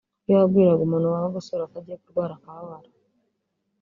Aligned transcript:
iyo 0.25 0.35
wagwiraga 0.39 0.81
umuntu 0.83 1.11
wabaga 1.13 1.37
usura 1.41 1.69
ko 1.69 1.75
agiye 1.79 1.97
kurwara 2.01 2.33
akababara 2.35 2.89